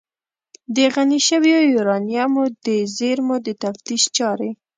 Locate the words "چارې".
4.17-4.49